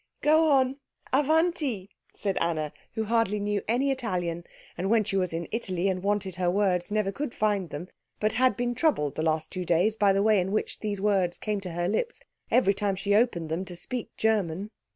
[0.21, 0.77] "Go on
[1.13, 4.43] avanti!" said Anna, who knew hardly any Italian,
[4.75, 7.87] and when she was in Italy and wanted her words never could find them,
[8.19, 11.37] but had been troubled the last two days by the way in which these words
[11.37, 14.71] came to her lips every time she opened them to speak German.